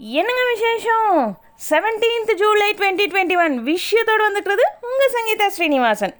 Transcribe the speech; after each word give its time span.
என்னங்க 0.00 0.42
விசேஷம்? 0.50 1.14
Seventeenth 1.68 2.28
July 2.40 2.66
twenty 2.78 3.04
twenty 3.12 3.36
one 3.44 3.54
விஷயத்தோடு 3.68 4.22
வந்துக்கிறது 4.26 4.64
உங்கள் 4.88 5.10
சங்கீதா 5.14 5.46
ஸ்ரீனிவாசன். 5.54 6.14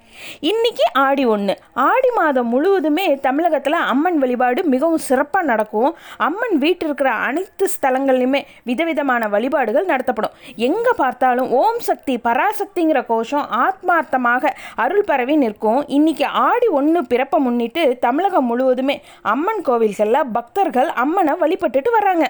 இன்னைக்கு 0.51 0.85
ஆடி 1.03 1.25
ஒன்று 1.35 1.55
ஆடி 1.85 2.11
மாதம் 2.17 2.49
முழுவதுமே 2.55 3.05
தமிழகத்தில் 3.27 3.77
அம்மன் 3.93 4.19
வழிபாடு 4.23 4.65
மிகவும் 4.73 5.05
சிறப்பாக 5.07 5.49
நடக்கும். 5.51 5.93
அம்மன் 6.29 6.57
வீட்டில் 6.65 6.89
இருக்கிற 6.89 7.13
அனைத்து 7.29 7.69
ஸ்தலங்கள்லையுமே 7.75 8.41
விதவிதமான 8.71 9.29
வழிபாடுகள் 9.37 9.89
நடத்தப்படும். 9.93 10.35
எங்கே 10.69 10.97
பார்த்தாலும் 11.03 11.49
ஓம் 11.61 11.81
சக்தி 11.91 12.17
பராசக்திங்கிற 12.27 13.07
கோஷம் 13.13 13.47
ஆத்மார்த்தமாக 13.65 14.55
அருள் 14.87 15.09
பரவி 15.13 15.39
நிற்கும். 15.45 15.81
இன்னைக்கு 15.99 16.29
ஆடி 16.49 16.71
ஒன்று 16.81 17.03
பிறப்பை 17.15 17.41
முன்னிட்டு 17.47 17.85
தமிழகம் 18.07 18.51
முழுவதுமே 18.53 18.99
அம்மன் 19.37 19.67
கோவில்களில் 19.71 20.31
பக்தர்கள் 20.39 20.93
அம்மனை 21.07 21.35
வழிபட்டுட்டு 21.45 21.93
வராங்க 21.99 22.27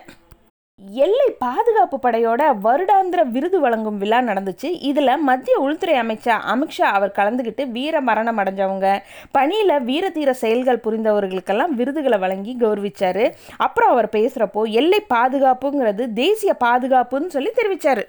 எல்லை 0.79 1.29
பாதுகாப்பு 1.38 1.96
படையோட 2.02 2.42
வருடாந்திர 2.64 3.21
விருது 3.25 3.61
வழங்கும் 3.61 3.98
விழா 3.98 4.18
நடந்துச்சு. 4.21 4.68
இதில் 4.80 5.22
மத்திய 5.29 5.58
உள்துறை 5.58 5.94
அமைச்சர் 5.94 6.44
அமித்ஷா 6.53 6.89
அவர் 6.98 7.14
கலந்துக்கிட்டு 7.16 7.70
வீர 7.70 8.00
மரணம் 8.00 8.39
அடைஞ்சவங்க 8.39 8.98
பணியில் 9.30 9.75
வீரதீர 9.89 10.30
செயல்கள் 10.30 10.82
புரிந்தவர்களுக்கெல்லாம் 10.84 11.75
விருதுகளை 11.80 12.18
வழங்கி 12.18 12.56
கௌரவிச்சார். 12.61 13.25
அப்புறம் 13.56 13.90
அவர் 13.90 14.08
பேசுகிறப்போ 14.12 14.70
எல்லை 14.70 15.00
பாதுகாப்புங்கிறது 15.14 16.12
தேசிய 16.12 16.54
பாதுகாப்புன்னு 16.64 17.34
சொல்லி 17.36 17.53
தெரிவித்தார் 17.54 18.04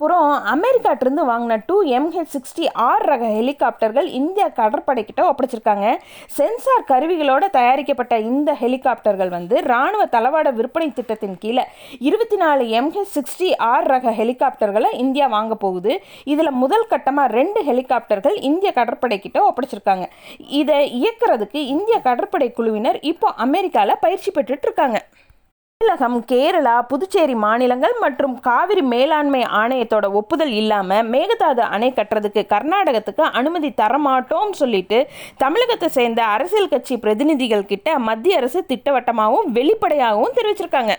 புறம் 0.00 0.30
அமெரிக்காட்டிருந்து 0.52 1.22
வாங்கின 1.28 1.56
டூ 1.68 1.76
எம்ஹெச் 1.98 2.32
சிக்ஸ்டி 2.32 2.64
ஆர் 2.86 3.04
ரக 3.10 3.24
ஹெலிகாப்டர்கள் 3.36 4.08
இந்திய 4.18 4.44
கடற்படைக்கிட்ட 4.58 5.20
ஒப்படைச்சிருக்காங்க. 5.28 5.86
சென்சார் 6.36 6.84
கருவிகளோட 6.90 7.44
தயாரிக்கப்பட்ட 7.56 8.14
இந்த 8.30 8.52
ஹெலிகாப்டர்கள் 8.62 9.30
வந்து 9.36 9.56
ராணுவ 9.70 10.02
தளவாட 10.14 10.50
விற்பனை 10.58 10.88
திட்டத்தின் 10.98 11.38
கீழே 11.38 11.64
இருபத்தி 12.08 12.36
நாலு 12.36 12.64
எம்ஹெச் 12.80 13.14
சிக்ஸ்டி 13.16 13.48
ஆர் 13.70 13.88
ரக 13.92 14.12
ஹெலிகாப்டர்களை 14.20 14.90
இந்தியா 15.04 15.28
வாங்க 15.36 15.56
போகுது. 15.64 15.94
இதில் 16.34 16.58
முதல் 16.62 16.88
கட்டமாக 16.92 17.34
ரெண்டு 17.38 17.62
ஹெலிகாப்டர்கள் 17.70 18.36
இந்திய 18.50 18.72
கடற்படைக்கிட்ட 18.72 19.40
ஒப்படைச்சிருக்காங்க. 19.48 20.06
இதை 20.60 20.78
இயக்குறதுக்கு 21.00 21.62
இந்திய 21.76 21.98
கடற்படை 22.08 22.50
குழுவினர் 22.52 23.00
இப்போ 23.12 23.30
அமெரிக்காவில் 23.46 24.02
பயிற்சி 24.06 24.30
பெற்றுட்டு 24.30 24.68
இருக்காங்க. 24.70 25.00
தமிழகம் 25.80 26.24
கேரளா 26.30 26.74
புதுச்சேரி 26.88 27.34
மாநிலங்கள் 27.42 27.92
மற்றும் 28.00 28.32
காவிரி 28.40 28.82
மேலாண்மை 28.82 29.40
ஆணையத்தோட 29.60 30.06
ஒப்புதல் 30.12 30.52
இல்லாமல் 30.52 31.06
மேகதாது 31.12 31.62
அணை 31.74 31.88
கட்டுறதுக்கு 31.92 32.42
கர்நாடகத்துக்கு 32.52 33.24
அனுமதி 33.40 33.68
தரமாட்டோம்னு 33.80 34.56
சொல்லிட்டு 34.62 34.98
தமிழகத்தை 35.36 35.88
சேர்ந்த 35.88 36.22
அரசியல் 36.34 36.68
கட்சி 36.68 36.96
பிரதிநிதிகள் 36.96 37.64
கிட்ட 37.64 37.98
மத்திய 38.08 38.40
அரசு 38.40 38.62
திட்டவட்டமாகவும் 38.72 39.52
வெளிப்படையாகவும் 39.58 40.36
தெரிவிச்சிருக்காங்க. 40.38 40.94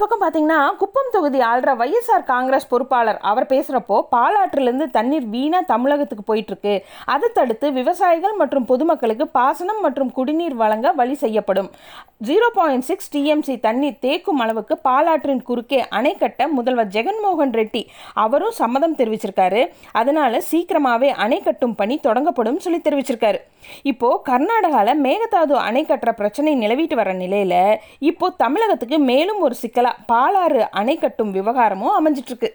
பக்கம் 0.00 0.22
பார்த்தீங்கன்னா 0.22 0.58
குப்பம் 0.80 1.10
தொகுதி 1.14 1.38
ஆள்ற 1.48 1.70
வைஎஸ்ஆர் 1.80 2.24
காங்கிரஸ் 2.30 2.68
பொறுப்பாளர். 2.72 3.18
அவர் 3.30 3.46
பேசுகிறப்போ 3.52 3.96
பாலாற்றிலிருந்து 4.14 4.86
தண்ணீர் 4.96 5.26
வீணாக 5.34 5.68
தமிழகத்துக்கு 5.72 6.24
போயிட்டுருக்கு. 6.30 6.74
அதை 7.14 7.28
தடுத்து 7.38 7.66
விவசாயிகள் 7.78 8.34
மற்றும் 8.40 8.66
பொதுமக்களுக்கு 8.70 9.26
பாசனம் 9.38 9.80
மற்றும் 9.86 10.12
குடிநீர் 10.18 10.56
வழங்க 10.62 10.92
வழி 11.00 11.16
செய்யப்படும். 11.24 11.70
ஜீரோ 12.28 12.48
பாயிண்ட் 12.58 12.86
சிக்ஸ் 12.90 13.10
டிஎம்சி 13.14 13.54
தண்ணீர் 13.66 14.00
தேக்கும் 14.06 14.42
அளவுக்கு 14.44 14.76
பாலாற்றின் 14.88 15.44
குறுக்கே 15.48 15.80
அணை 15.98 16.14
கட்ட 16.22 16.48
முதல்வர் 16.56 16.92
ஜெகன்மோகன் 16.96 17.54
ரெட்டி 17.60 17.82
அவரும் 18.24 18.56
சம்மதம் 18.60 18.98
தெரிவிச்சிருக்காரு. 19.00 19.62
அதனால 20.02 20.40
சீக்கிரமாகவே 20.50 21.10
அணை 21.26 21.40
கட்டும் 21.48 21.74
பணி 21.82 21.96
தொடங்கப்படும் 22.08 22.62
சொல்லி 22.66 22.80
தெரிவிச்சிருக்காரு. 22.88 23.40
இப்போ 23.82 24.08
கர்நாடகாவில் 24.28 25.02
மேகதாது 25.02 25.54
அணை 25.60 25.82
கட்டுற 25.84 26.12
பிரச்சனை 26.12 26.54
நிலவிட்டு 26.54 26.94
வர 26.94 27.12
நிலையில் 27.14 27.58
இப்போ 28.00 28.28
தமிழகத்துக்கு 28.38 28.98
மேலும் 29.04 29.40
ஒரு 29.40 29.56
சிக்கலா 29.62 29.92
பாலாறு 30.06 30.62
அணை 30.70 30.96
கட்டும் 30.96 31.32
விவகாரமும் 31.32 31.96
அமைஞ்சிட்ருக்கு 31.96 32.50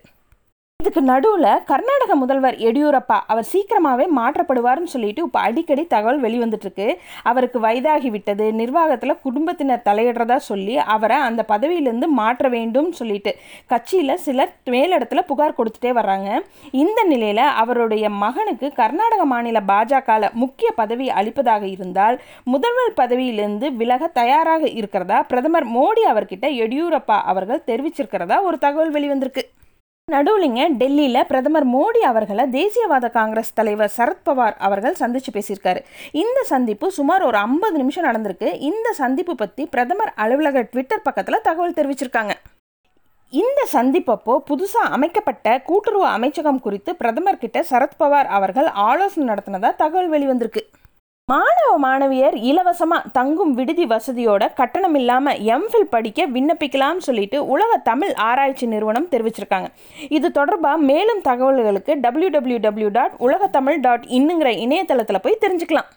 இதுக்கு 0.82 1.02
நடுவில் 1.10 1.64
கர்நாடக 1.70 2.14
முதல்வர் 2.22 2.56
எடியூரப்பா 2.68 3.18
அவர் 3.32 3.48
சீக்கிரமாகவே 3.50 4.06
மாற்றப்படுவார்னு 4.18 4.90
சொல்லிட்டு 4.94 5.22
இப்போ 5.28 5.40
அடிக்கடி 5.48 5.84
தகவல் 5.92 6.22
வெளிவந்துட்டுருக்கு. 6.24 6.88
அவருக்கு 7.30 7.58
வயதாகி 7.66 8.10
விட்டது 8.16 8.46
நிர்வாகத்தில் 8.62 9.14
குடும்பத்தினர் 9.26 9.84
தலையிடுறதா 9.90 10.38
சொல்லி 10.48 10.76
அவரை 10.96 11.20
அந்த 11.28 11.46
பதவியிலேருந்து 11.52 12.10
மாற்ற 12.22 12.50
வேண்டும் 12.56 12.90
சொல்லிட்டு 13.00 13.34
கட்சியில் 13.74 14.16
சிலர் 14.26 14.56
மேலிடத்தில் 14.76 15.28
புகார் 15.30 15.58
கொடுத்துட்டே 15.60 15.94
வர்றாங்க. 16.00 16.32
இந்த 16.84 17.00
நிலையில் 17.12 17.44
அவருடைய 17.64 18.06
மகனுக்கு 18.24 18.70
கர்நாடக 18.82 19.22
மாநில 19.36 19.62
பாஜகவில் 19.72 20.30
முக்கிய 20.44 20.72
பதவி 20.82 21.08
அளிப்பதாக 21.22 21.64
இருந்தால் 21.76 22.20
முதல்வர் 22.56 23.00
பதவியிலிருந்து 23.04 23.70
விலக 23.84 24.12
தயாராக 24.20 24.64
இருக்கிறதா 24.82 25.20
பிரதமர் 25.32 25.70
மோடி 25.78 26.06
அவர்கிட்ட 26.14 26.48
எடியூரப்பா 26.66 27.20
அவர்கள் 27.34 27.66
தெரிவிச்சிருக்கிறதா 27.72 28.40
ஒரு 28.50 28.60
தகவல் 28.68 28.96
வெளிவந்திருக்கு. 28.98 29.46
நடுவுலிங்க 30.14 30.62
டெல்லியில் 30.80 31.28
பிரதமர் 31.32 31.66
மோடி 31.74 32.02
அவர்களை 32.12 32.44
தேசியவாத 32.56 33.06
காங்கிரஸ் 33.18 33.54
தலைவர் 33.58 33.94
சரத்பவார் 33.98 34.56
அவர்கள் 34.68 34.98
சந்தித்து 35.02 35.32
பேசியிருக்காரு. 35.36 35.82
இந்த 36.22 36.40
சந்திப்பு 36.52 36.88
சுமார் 36.98 37.24
ஒரு 37.30 37.38
ஐம்பது 37.48 37.78
நிமிஷம் 37.82 38.08
நடந்திருக்கு. 38.10 38.50
இந்த 38.70 38.88
சந்திப்பு 39.02 39.36
பற்றி 39.36 39.66
பிரதமர் 39.76 40.14
அலுவலக 40.24 40.64
ட்விட்டர் 40.72 41.06
பக்கத்தில் 41.08 41.46
தகவல் 41.48 41.78
தெரிவிச்சிருக்காங்க. 41.80 42.36
இந்த 43.42 43.62
சந்திப்பப்போ 43.74 44.34
புதுசாக 44.50 44.94
அமைக்கப்பட்ட 44.98 45.48
கூட்டுறவு 45.70 46.08
அமைச்சகம் 46.18 46.64
குறித்து 46.66 46.94
பிரதமர் 47.02 47.42
கிட்ட 47.44 47.60
சரத்பவார் 47.72 48.30
அவர்கள் 48.38 48.70
ஆலோசனை 48.90 49.26
நடத்தினதாக 49.34 49.76
தகவல் 49.84 50.12
வெளிவந்திருக்கு. 50.16 50.64
மாணவ 51.32 51.74
மாணவியர் 51.84 52.36
இலவசமாக 52.50 53.10
தங்கும் 53.18 53.52
விடுதி 53.58 53.86
வசதியோட 53.92 54.44
கட்டணம் 54.60 54.98
இல்லாமல் 55.00 55.38
எம்ஃபில் 55.56 55.92
படிக்க 55.94 56.26
விண்ணப்பிக்கலாம்னு 56.36 57.06
சொல்லிட்டு 57.08 57.38
உலக 57.54 57.78
தமிழ் 57.90 58.14
ஆராய்ச்சி 58.30 58.66
நிறுவனம் 58.74 59.08
தெரிவிச்சிருக்காங்க. 59.14 59.68
இது 60.18 60.28
தொடர்பாக 60.40 60.86
மேலும் 60.90 61.22
தகவல்களுக்கு 61.30 61.96
W 62.06 62.30
W 62.36 62.60
W 62.66 62.90
dot 62.98 63.16
Ulagathamizh 63.28 63.80
dot 63.86 64.06
இன்னுங்கிற 64.20 64.52
இணையதளத்தில் 64.66 65.24
போய் 65.26 65.44
தெரிஞ்சுக்கலாம். 65.46 65.90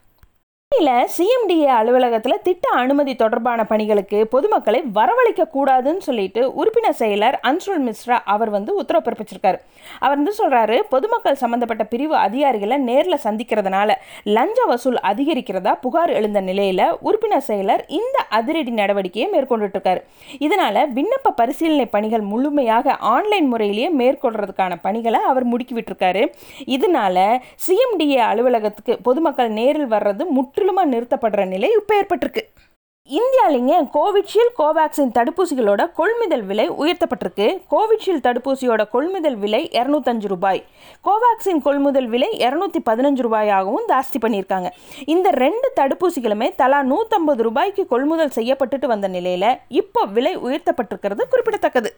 சென்னையில் 0.72 1.10
சிஎம்டிஏ 1.16 1.68
அலுவலகத்தில் 1.76 2.42
திட்ட 2.42 2.66
அனுமதி 2.80 3.12
தொடர்பான 3.14 3.60
பணிகளுக்கு 3.64 4.18
பொதுமக்களை 4.32 4.80
வரவழைக்க 4.94 5.42
கூடாதுன்னு 5.54 6.02
சொல்லிட்டு 6.06 6.40
உறுப்பினர் 6.52 6.96
செயலர் 6.98 7.36
அன்சுல் 7.48 7.82
மிஸ்ரா 7.86 8.16
அவர் 8.34 8.50
வந்து 8.50 8.70
உத்தரவு 8.74 9.04
பிறப்பிச்சிருக்காரு. 9.06 9.58
அவர் 10.00 10.16
வந்து 10.16 10.34
சொல்றாரு 10.38 10.76
பொதுமக்கள் 10.88 11.38
சம்பந்தப்பட்ட 11.42 11.84
பிரிவு 11.92 12.16
அதிகாரிகளை 12.16 12.78
நேரில் 12.88 13.22
சந்திக்கிறதுனால 13.26 13.96
லஞ்ச 14.36 14.58
வசூல் 14.66 14.98
அதிகரிக்கிறதா 15.10 15.74
புகார் 15.84 16.12
எழுந்த 16.18 16.42
நிலையில 16.48 16.88
உறுப்பினர் 17.08 17.46
செயலர் 17.48 17.84
இந்த 18.00 18.18
அதிரடி 18.38 18.74
நடவடிக்கையை 18.80 19.28
மேற்கொண்டுட்டு 19.34 19.78
இருக்காரு 19.78 20.02
இதனால 20.38 20.84
விண்ணப்ப 20.98 21.34
பரிசீலனை 21.36 21.86
பணிகள் 21.86 22.26
முழுமையாக 22.32 22.96
ஆன்லைன் 23.14 23.48
முறையிலேயே 23.54 23.90
மேற்கொள்றதுக்கான 24.02 24.80
பணிகளை 24.82 25.22
அவர் 25.32 25.48
முடுக்கி 25.52 25.76
விட்டுருக்காரு. 25.78 26.24
இதனால 26.76 27.16
சிஎம்டிஏ 27.66 28.20
அலுவலகத்துக்கு 28.30 28.96
பொதுமக்கள் 29.02 29.52
நேரில் 29.60 29.90
வர்றது 29.96 30.22
முற்று 30.36 30.53
முற்றிலுமாக 30.54 30.90
நிறுத்தப்படுற 30.94 31.42
நிலை 31.52 31.68
இப்போ 31.78 31.92
ஏற்பட்டிருக்கு. 32.00 32.42
இந்தியாவிலிங்க 33.10 33.74
கோவிட்ஷீல்டு 33.94 34.52
கோவேக்சின் 34.58 35.10
தடுப்பூசிகளோட 35.16 35.82
கொள்முதல் 35.98 36.44
விலை 36.50 36.66
உயர்த்தப்பட்டிருக்கு. 36.82 37.46
கோவிட்ஷீல்டு 37.72 38.22
தடுப்பூசியோட 38.26 38.82
கொள்முதல் 38.94 39.36
விலை 39.42 39.60
இரநூத்தஞ்சு 39.78 40.28
ரூபாய். 40.34 40.60
கோவேக்சின் 41.08 41.60
கொள்முதல் 41.66 42.08
விலை 42.14 42.30
இரநூத்தி 42.46 42.82
பதினஞ்சு 42.88 43.24
ரூபாயாகவும் 43.26 43.88
ஜாஸ்தி 43.92 44.20
பண்ணியிருக்காங்க. 44.24 44.70
இந்த 45.14 45.30
ரெண்டு 45.44 45.70
தடுப்பூசிகளுமே 45.80 46.48
தலா 46.62 46.80
நூற்றம்பது 46.92 47.42
ரூபாய்க்கு 47.48 47.84
கொள்முதல் 47.92 48.36
செய்யப்பட்டுட்டு 48.38 48.88
வந்த 48.94 49.08
நிலையில் 49.18 49.50
இப்போ 49.82 50.04
விலை 50.18 50.34
உயர்த்தப்பட்டிருக்கிறது 50.46 51.30
குறிப்பிடத்தக்கது. 51.34 51.92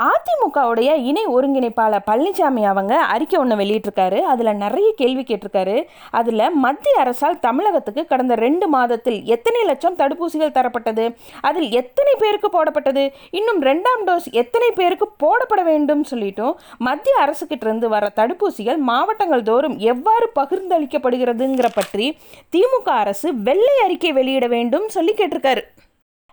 அதிமுகவுடைய 0.00 0.90
இணை 0.96 1.26
ஒருங்கிணைப்பாளர் 1.26 2.04
பழனிசாமி 2.06 2.62
அவங்க 2.64 2.98
அறிக்கை 2.98 3.40
ஒன்று 3.40 3.56
வெளியிட்டிருக்காரு. 3.56 4.20
அதில் 4.20 4.50
நிறைய 4.54 4.92
கேள்வி 4.96 5.22
கேட்டிருக்காரு. 5.22 5.84
அதில் 6.10 6.50
மத்திய 6.50 7.00
அரசால் 7.00 7.38
தமிழகத்துக்கு 7.38 8.06
கடந்த 8.06 8.34
ரெண்டு 8.34 8.68
மாதத்தில் 8.68 9.24
எத்தனை 9.24 9.64
லட்சம் 9.64 9.96
தடுப்பூசிகள் 9.96 10.54
தரப்பட்டது? 10.58 11.14
அதில் 11.40 11.70
எத்தனை 11.70 12.14
பேருக்கு 12.18 12.50
போடப்பட்டது? 12.56 13.12
இன்னும் 13.30 13.62
ரெண்டாம் 13.62 14.02
டோஸ் 14.06 14.30
எத்தனை 14.30 14.70
பேருக்கு 14.70 15.08
போடப்பட 15.24 15.62
வேண்டும் 15.64 16.04
சொல்லிட்டும் 16.10 16.54
மத்திய 16.78 17.16
அரசுக்கிட்டிருந்து 17.24 17.86
வர 17.86 18.12
தடுப்பூசிகள் 18.16 18.76
மாவட்டங்கள் 18.76 19.42
தோறும் 19.42 19.78
எவ்வாறு 19.78 20.32
பகிர்ந்தளிக்கப்படுகிறதுங்கிற 20.40 21.66
பற்றி 21.74 22.18
திமுக 22.56 22.88
அரசு 22.88 23.34
வெள்ளை 23.34 23.76
அறிக்கை 23.84 24.12
வெளியிட 24.12 24.46
வேண்டும் 24.46 24.88
சொல்லி 24.88 25.14
கேட்டிருக்காரு. 25.16 25.64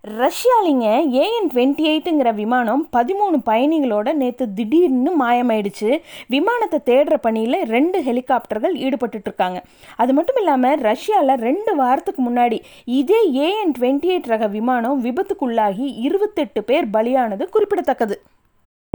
ரஷ்யாலிங்க 0.04 0.86
ஏஎன் 1.22 1.48
டுவெண்ட்டி 1.54 1.84
எயிட்டுங்கிற 1.92 2.34
விமானம் 2.34 2.90
பதிமூணு 2.98 3.38
பயணிகளோட 3.46 4.14
நேற்று 4.14 4.54
திடீர்னு 4.54 5.12
மாயமாயிடுச்சு. 5.24 5.90
விமானத்தை 6.28 6.80
தேடுற 6.86 7.16
பணியில் 7.22 7.66
ரெண்டு 7.66 8.00
ஹெலிகாப்டர்கள் 8.04 8.76
ஈடுபட்டுட்ருக்காங்க. 8.86 9.60
அது 9.98 10.14
மட்டும் 10.14 10.36
இல்லாமல் 10.36 10.80
ரஷ்யாவில் 10.80 11.44
ரெண்டு 11.48 11.76
வாரத்துக்கு 11.76 12.24
முன்னாடி 12.30 12.60
இதே 12.86 13.22
ஏஎன் 13.32 13.76
டுவெண்ட்டி 13.80 14.12
எயிட் 14.14 14.32
ரக 14.34 14.48
விமானம் 14.48 15.04
விபத்துக்குள்ளாகி 15.06 15.88
இருபத்தெட்டு 16.08 16.64
பேர் 16.64 16.88
பலியானது 16.88 17.46
குறிப்பிடத்தக்கது. 17.50 18.22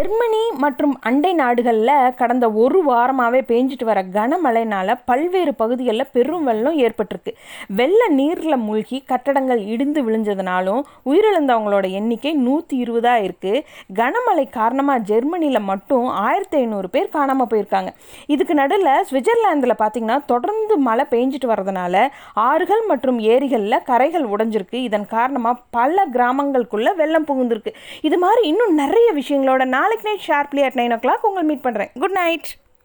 ஜெர்மனி 0.05 0.41
மற்றும் 0.63 0.95
அண்டை 1.09 1.31
நாடுகளில் 1.39 2.15
கடந்த 2.17 2.47
ஒரு 2.63 2.79
வாரமாகவே 2.89 3.41
பேஞ்சிட்டு 3.51 3.85
வர 3.89 3.99
கனமழைனால 4.17 4.97
பல்வேறு 5.09 5.53
பகுதிகளில் 5.61 6.11
பெரும் 6.17 6.45
வெள்ளம் 6.49 6.77
ஏற்பட்டிருக்கு. 6.87 7.33
வெள்ள 7.79 8.01
நீரில் 8.19 8.57
மூழ்கி 8.65 8.99
கட்டடங்கள் 9.11 9.61
இடிந்து 9.75 10.01
விழுந்ததுனாலும் 10.07 10.81
உயிரிழந்தவங்களோட 11.11 11.87
எண்ணிக்கை 12.01 12.33
நூற்றி 12.47 12.77
இருபதாக 12.85 13.23
இருக்குது 13.29 13.63
கனமழை 14.01 14.45
காரணமாக 14.59 15.05
ஜெர்மனியில் 15.11 15.61
மட்டும் 15.71 16.07
ஆயிரத்தி 16.25 16.59
ஐநூறு 16.63 16.91
பேர் 16.97 17.09
காணாமல் 17.17 17.51
போயிருக்காங்க. 17.53 17.93
இதுக்கு 18.35 18.57
நடுவில் 18.61 19.07
சுவிட்சர்லாந்தில் 19.11 19.81
பார்த்திங்கன்னா 19.85 20.19
தொடர்ந்து 20.35 20.77
மழை 20.89 21.07
பெஞ்சிட்டு 21.15 21.51
வரதுனால 21.53 22.05
ஆறுகள் 22.49 22.85
மற்றும் 22.93 23.21
ஏரிகளில் 23.33 23.85
கரைகள் 23.91 24.29
உடைஞ்சிருக்கு. 24.35 24.79
இதன் 24.91 25.09
காரணமாக 25.17 25.63
பல 25.79 26.07
கிராமங்களுக்குள்ளே 26.19 26.95
வெள்ளம் 27.03 27.29
புகுந்திருக்கு. 27.33 27.75
இது 28.11 28.19
மாதிரி 28.27 28.45
இன்னும் 28.53 28.79
நிறைய 28.85 29.09
விஷயங்களோட 29.23 29.63
நாளைக்கு 29.97 30.09
night 30.09 30.25
sharply 30.27 30.63
at 30.67 30.77
nine 30.79 30.93
o'clock 31.03 31.27
உங்களை 31.27 31.45
மீட் 31.49 31.65
பண்ணுறேன் 31.65 31.91
குட் 32.03 32.15
நைட் 32.17 32.49